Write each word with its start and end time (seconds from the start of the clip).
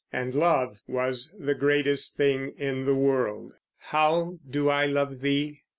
And 0.11 0.33
love 0.33 0.79
was 0.87 1.31
the 1.37 1.53
greatest 1.53 2.17
thing 2.17 2.55
in 2.57 2.85
the 2.85 2.95
world, 2.95 3.51
How 3.77 4.39
do 4.49 4.67
I 4.67 4.87
love 4.87 5.19
thee? 5.19 5.61